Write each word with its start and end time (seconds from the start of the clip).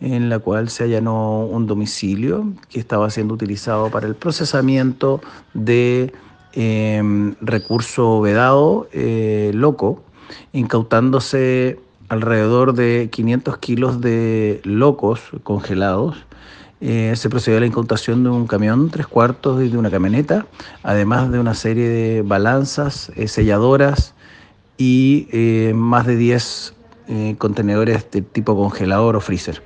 en 0.00 0.28
la 0.28 0.38
cual 0.38 0.68
se 0.68 0.84
allanó 0.84 1.40
un 1.46 1.66
domicilio 1.66 2.46
que 2.68 2.78
estaba 2.78 3.10
siendo 3.10 3.34
utilizado 3.34 3.90
para 3.90 4.06
el 4.06 4.14
procesamiento 4.14 5.20
de 5.54 6.12
eh, 6.52 7.34
recurso 7.40 8.20
vedado 8.20 8.88
eh, 8.92 9.50
loco, 9.54 10.02
incautándose 10.52 11.78
alrededor 12.08 12.74
de 12.74 13.08
500 13.12 13.58
kilos 13.58 14.00
de 14.00 14.60
locos 14.64 15.20
congelados. 15.42 16.16
Eh, 16.80 17.14
se 17.16 17.28
procedió 17.28 17.58
a 17.58 17.60
la 17.60 17.66
incautación 17.66 18.22
de 18.22 18.30
un 18.30 18.46
camión 18.46 18.88
tres 18.90 19.08
cuartos 19.08 19.62
y 19.62 19.68
de 19.68 19.76
una 19.76 19.90
camioneta, 19.90 20.46
además 20.84 21.30
de 21.32 21.40
una 21.40 21.54
serie 21.54 21.88
de 21.88 22.22
balanzas, 22.22 23.10
eh, 23.16 23.26
selladoras 23.26 24.14
y 24.76 25.28
eh, 25.32 25.72
más 25.74 26.06
de 26.06 26.16
10 26.16 26.74
eh, 27.08 27.34
contenedores 27.36 28.10
de 28.10 28.22
tipo 28.22 28.56
congelador 28.56 29.16
o 29.16 29.20
freezer. 29.20 29.60